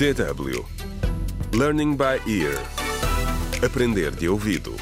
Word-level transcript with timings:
DW 0.00 0.64
Learning 1.52 1.94
by 1.94 2.22
Ear 2.26 2.58
Aprender 3.62 4.10
de 4.10 4.30
ouvido 4.30 4.74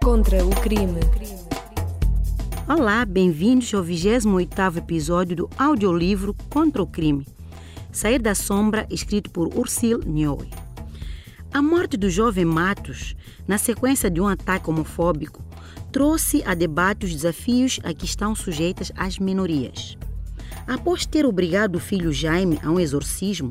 Contra 0.00 0.46
o 0.46 0.50
crime. 0.60 1.00
Olá, 2.68 3.04
bem-vindos 3.04 3.74
ao 3.74 3.82
28º 3.82 4.76
episódio 4.76 5.34
do 5.34 5.50
audiolivro 5.58 6.36
Contra 6.50 6.84
o 6.84 6.86
Crime. 6.86 7.26
Sair 7.90 8.20
da 8.20 8.36
Sombra, 8.36 8.86
escrito 8.88 9.28
por 9.32 9.58
Ursil 9.58 9.98
Nhoe. 10.06 10.48
A 11.52 11.60
morte 11.60 11.96
do 11.96 12.08
jovem 12.08 12.44
Matos, 12.44 13.16
na 13.48 13.58
sequência 13.58 14.08
de 14.08 14.20
um 14.20 14.28
ataque 14.28 14.70
homofóbico, 14.70 15.44
trouxe 15.96 16.42
a 16.44 16.52
debate 16.52 17.06
os 17.06 17.14
desafios 17.14 17.80
a 17.82 17.94
que 17.94 18.04
estão 18.04 18.34
sujeitas 18.34 18.92
as 18.94 19.18
minorias. 19.18 19.96
Após 20.66 21.06
ter 21.06 21.24
obrigado 21.24 21.76
o 21.76 21.80
filho 21.80 22.12
Jaime 22.12 22.60
a 22.62 22.70
um 22.70 22.78
exorcismo, 22.78 23.48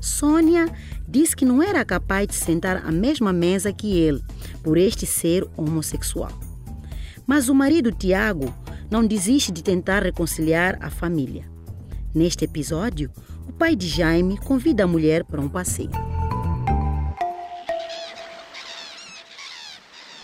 Sônia 0.00 0.68
disse 1.08 1.36
que 1.36 1.44
não 1.44 1.62
era 1.62 1.84
capaz 1.84 2.26
de 2.26 2.34
sentar 2.34 2.84
à 2.84 2.90
mesma 2.90 3.32
mesa 3.32 3.72
que 3.72 3.96
ele, 3.96 4.20
por 4.64 4.76
este 4.76 5.06
ser 5.06 5.46
homossexual. 5.56 6.32
Mas 7.24 7.48
o 7.48 7.54
marido 7.54 7.92
Tiago 7.92 8.52
não 8.90 9.06
desiste 9.06 9.52
de 9.52 9.62
tentar 9.62 10.02
reconciliar 10.02 10.76
a 10.80 10.90
família. 10.90 11.44
Neste 12.12 12.46
episódio, 12.46 13.12
o 13.48 13.52
pai 13.52 13.76
de 13.76 13.86
Jaime 13.86 14.36
convida 14.38 14.82
a 14.82 14.88
mulher 14.88 15.22
para 15.22 15.40
um 15.40 15.48
passeio. 15.48 16.15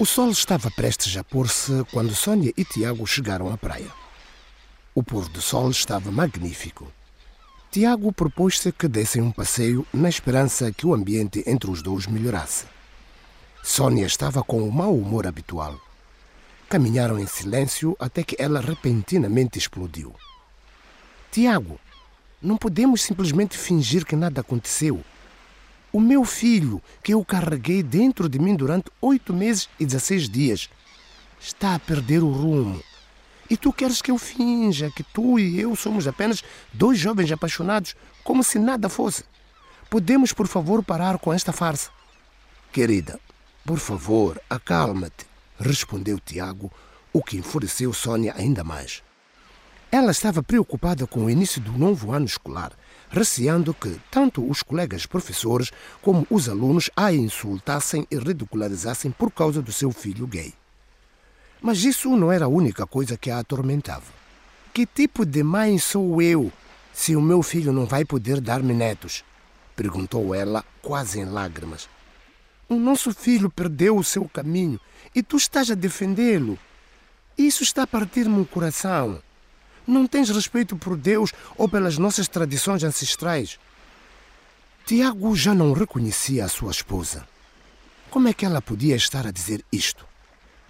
O 0.02 0.04
sol 0.04 0.30
estava 0.30 0.68
prestes 0.68 1.16
a 1.16 1.22
pôr-se 1.22 1.84
quando 1.92 2.12
Sônia 2.12 2.52
e 2.56 2.64
Tiago 2.64 3.06
chegaram 3.06 3.52
à 3.52 3.56
praia. 3.56 3.86
O 4.96 5.00
pôr 5.00 5.28
do 5.28 5.40
sol 5.40 5.70
estava 5.70 6.10
magnífico. 6.10 6.90
Tiago 7.70 8.12
propôs-se 8.12 8.72
que 8.72 8.88
dessem 8.88 9.22
um 9.22 9.30
passeio 9.30 9.86
na 9.94 10.08
esperança 10.08 10.72
que 10.72 10.84
o 10.84 10.92
ambiente 10.92 11.44
entre 11.46 11.70
os 11.70 11.82
dois 11.82 12.08
melhorasse. 12.08 12.64
Sônia 13.62 14.04
estava 14.04 14.42
com 14.42 14.68
o 14.68 14.72
mau 14.72 14.92
humor 14.92 15.24
habitual. 15.24 15.80
Caminharam 16.68 17.16
em 17.16 17.26
silêncio 17.28 17.96
até 18.00 18.24
que 18.24 18.34
ela 18.40 18.60
repentinamente 18.60 19.56
explodiu. 19.56 20.12
Tiago, 21.30 21.78
não 22.42 22.56
podemos 22.56 23.02
simplesmente 23.02 23.56
fingir 23.56 24.04
que 24.04 24.16
nada 24.16 24.40
aconteceu. 24.40 25.04
O 25.92 26.00
meu 26.00 26.24
filho, 26.24 26.82
que 27.02 27.12
eu 27.12 27.22
carreguei 27.22 27.82
dentro 27.82 28.28
de 28.28 28.38
mim 28.38 28.56
durante 28.56 28.90
oito 29.00 29.34
meses 29.34 29.68
e 29.78 29.84
16 29.84 30.28
dias, 30.28 30.70
está 31.38 31.74
a 31.74 31.78
perder 31.78 32.22
o 32.22 32.30
rumo. 32.30 32.82
E 33.50 33.56
tu 33.58 33.70
queres 33.70 34.00
que 34.00 34.10
eu 34.10 34.16
finja 34.16 34.90
que 34.90 35.02
tu 35.02 35.38
e 35.38 35.60
eu 35.60 35.76
somos 35.76 36.06
apenas 36.06 36.42
dois 36.72 36.98
jovens 36.98 37.30
apaixonados, 37.30 37.94
como 38.24 38.42
se 38.42 38.58
nada 38.58 38.88
fosse. 38.88 39.24
Podemos, 39.90 40.32
por 40.32 40.46
favor, 40.46 40.82
parar 40.82 41.18
com 41.18 41.30
esta 41.30 41.52
farsa? 41.52 41.90
Querida, 42.72 43.20
por 43.62 43.78
favor, 43.78 44.40
acalma-te, 44.48 45.26
respondeu 45.58 46.18
Tiago, 46.18 46.72
o 47.12 47.22
que 47.22 47.36
enfureceu 47.36 47.92
Sônia 47.92 48.32
ainda 48.34 48.64
mais. 48.64 49.02
Ela 49.94 50.10
estava 50.10 50.42
preocupada 50.42 51.06
com 51.06 51.26
o 51.26 51.30
início 51.30 51.60
do 51.60 51.72
novo 51.72 52.12
ano 52.12 52.24
escolar, 52.24 52.72
receando 53.10 53.74
que 53.74 54.00
tanto 54.10 54.42
os 54.42 54.62
colegas 54.62 55.04
professores 55.04 55.70
como 56.00 56.26
os 56.30 56.48
alunos 56.48 56.88
a 56.96 57.12
insultassem 57.12 58.06
e 58.10 58.16
ridicularizassem 58.16 59.10
por 59.10 59.30
causa 59.30 59.60
do 59.60 59.70
seu 59.70 59.92
filho 59.92 60.26
gay. 60.26 60.54
Mas 61.60 61.84
isso 61.84 62.16
não 62.16 62.32
era 62.32 62.46
a 62.46 62.48
única 62.48 62.86
coisa 62.86 63.18
que 63.18 63.30
a 63.30 63.40
atormentava. 63.40 64.06
Que 64.72 64.86
tipo 64.86 65.26
de 65.26 65.42
mãe 65.42 65.78
sou 65.78 66.22
eu 66.22 66.50
se 66.90 67.14
o 67.14 67.20
meu 67.20 67.42
filho 67.42 67.70
não 67.70 67.84
vai 67.84 68.02
poder 68.02 68.40
dar-me 68.40 68.72
netos? 68.72 69.22
perguntou 69.76 70.34
ela, 70.34 70.64
quase 70.80 71.20
em 71.20 71.26
lágrimas. 71.26 71.86
O 72.66 72.76
nosso 72.76 73.12
filho 73.12 73.50
perdeu 73.50 73.98
o 73.98 74.04
seu 74.04 74.26
caminho 74.26 74.80
e 75.14 75.22
tu 75.22 75.36
estás 75.36 75.70
a 75.70 75.74
defendê-lo. 75.74 76.58
Isso 77.36 77.62
está 77.62 77.82
a 77.82 77.86
partir-me 77.86 78.40
o 78.40 78.46
coração. 78.46 79.20
Não 79.86 80.06
tens 80.06 80.30
respeito 80.30 80.76
por 80.76 80.96
Deus 80.96 81.32
ou 81.56 81.68
pelas 81.68 81.98
nossas 81.98 82.28
tradições 82.28 82.84
ancestrais. 82.84 83.58
Tiago 84.86 85.34
já 85.34 85.54
não 85.54 85.72
reconhecia 85.72 86.44
a 86.44 86.48
sua 86.48 86.70
esposa. 86.70 87.26
Como 88.10 88.28
é 88.28 88.34
que 88.34 88.44
ela 88.44 88.60
podia 88.60 88.94
estar 88.94 89.26
a 89.26 89.30
dizer 89.30 89.64
isto? 89.72 90.06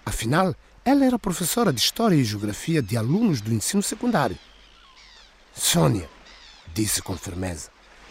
Afinal, 0.04 0.54
ela 0.84 1.04
era 1.04 1.18
professora 1.18 1.72
de 1.72 1.80
História 1.80 2.14
e 2.14 2.24
Geografia 2.24 2.82
de 2.82 2.96
alunos 2.96 3.40
do 3.40 3.52
ensino 3.52 3.82
secundário. 3.82 4.38
Sônia, 5.54 6.08
disse 6.74 7.02
com 7.02 7.16
firmeza, 7.16 7.70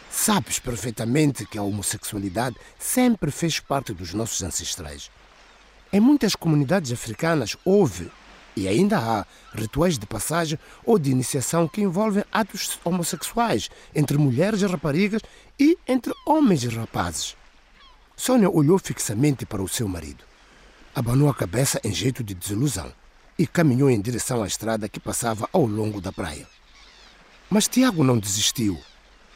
sabes 0.10 0.60
perfeitamente 0.60 1.46
que 1.46 1.58
a 1.58 1.64
homossexualidade 1.64 2.56
sempre 2.78 3.32
fez 3.32 3.60
parte 3.60 3.94
dos 3.94 4.14
nossos 4.14 4.42
ancestrais. 4.44 5.10
Em 5.92 6.00
muitas 6.00 6.36
comunidades 6.36 6.92
africanas 6.92 7.58
houve 7.66 8.12
e 8.56 8.68
ainda 8.68 8.98
há 8.98 9.26
rituais 9.54 9.98
de 9.98 10.06
passagem 10.06 10.60
ou 10.86 11.00
de 11.00 11.12
iniciação 11.12 11.68
que 11.68 11.82
envolvem 11.82 12.24
atos 12.32 12.80
homossexuais 12.84 13.70
entre 13.96 14.18
mulheres 14.18 14.62
e 14.62 14.66
raparigas 14.66 15.22
e 15.60 15.78
entre 15.88 16.14
homens 16.26 16.64
e 16.64 16.68
rapazes. 16.68 17.36
Sônia 18.16 18.50
olhou 18.50 18.78
fixamente 18.78 19.46
para 19.46 19.64
o 19.64 19.68
seu 19.68 19.88
marido. 19.88 20.24
Abanou 20.94 21.30
a 21.30 21.34
cabeça 21.34 21.80
em 21.84 21.94
jeito 21.94 22.24
de 22.24 22.34
desilusão 22.34 22.92
e 23.38 23.48
caminhou 23.48 23.90
em 23.90 24.00
direção 24.00 24.44
à 24.44 24.48
estrada 24.48 24.90
que 24.90 25.00
passava 25.00 25.50
ao 25.52 25.66
longo 25.66 26.02
da 26.02 26.12
praia. 26.12 26.48
Mas 27.50 27.68
Tiago 27.68 28.04
não 28.04 28.20
desistiu. 28.20 28.80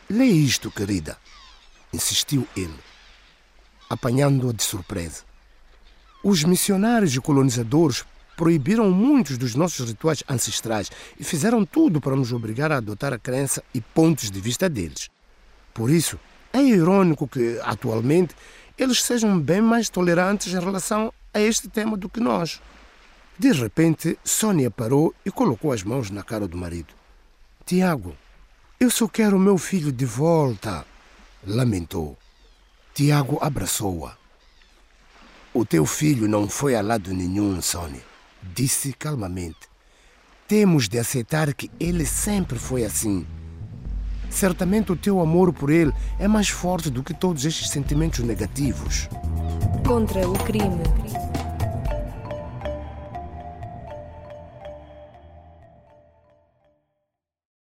Lê 0.09 0.25
isto, 0.25 0.69
querida, 0.69 1.17
insistiu 1.91 2.47
ele, 2.55 2.77
apanhando-a 3.89 4.53
de 4.53 4.61
surpresa. 4.61 5.23
Os 6.23 6.43
missionários 6.43 7.15
e 7.15 7.21
colonizadores 7.21 8.05
proibiram 8.35 8.91
muitos 8.91 9.37
dos 9.37 9.55
nossos 9.55 9.89
rituais 9.89 10.23
ancestrais 10.29 10.91
e 11.19 11.23
fizeram 11.23 11.65
tudo 11.65 12.01
para 12.01 12.15
nos 12.15 12.33
obrigar 12.33 12.71
a 12.71 12.77
adotar 12.77 13.13
a 13.13 13.19
crença 13.19 13.63
e 13.73 13.81
pontos 13.81 14.29
de 14.29 14.39
vista 14.39 14.69
deles. 14.69 15.09
Por 15.73 15.89
isso, 15.89 16.19
é 16.53 16.61
irônico 16.61 17.27
que, 17.27 17.59
atualmente, 17.63 18.35
eles 18.77 19.01
sejam 19.01 19.39
bem 19.39 19.61
mais 19.61 19.89
tolerantes 19.89 20.53
em 20.53 20.59
relação 20.59 21.13
a 21.33 21.39
este 21.39 21.67
tema 21.67 21.97
do 21.97 22.09
que 22.09 22.19
nós. 22.19 22.61
De 23.37 23.51
repente, 23.51 24.17
Sônia 24.23 24.71
parou 24.71 25.13
e 25.25 25.31
colocou 25.31 25.71
as 25.71 25.83
mãos 25.83 26.09
na 26.09 26.23
cara 26.23 26.47
do 26.47 26.57
marido. 26.57 26.93
Tiago, 27.65 28.15
eu 28.79 28.89
só 28.89 29.07
quero 29.07 29.35
o 29.35 29.39
meu 29.39 29.57
filho 29.57 29.91
de 29.91 30.05
volta, 30.05 30.85
lamentou. 31.45 32.17
Tiago 32.93 33.37
abraçou-a. 33.41 34.17
O 35.53 35.65
teu 35.65 35.85
filho 35.85 36.27
não 36.27 36.47
foi 36.47 36.75
a 36.75 36.81
lado 36.81 37.13
nenhum, 37.13 37.61
Sônia 37.61 38.14
disse 38.53 38.93
calmamente. 38.93 39.67
Temos 40.47 40.87
de 40.87 40.99
aceitar 40.99 41.53
que 41.53 41.71
ele 41.79 42.05
sempre 42.05 42.59
foi 42.59 42.83
assim. 42.83 43.25
Certamente 44.29 44.91
o 44.91 44.95
teu 44.95 45.19
amor 45.19 45.53
por 45.53 45.69
ele 45.69 45.93
é 46.19 46.27
mais 46.27 46.49
forte 46.49 46.89
do 46.89 47.01
que 47.01 47.13
todos 47.13 47.45
estes 47.45 47.69
sentimentos 47.69 48.19
negativos. 48.19 49.07
Contra 49.87 50.27
o 50.27 50.33
crime. 50.33 50.83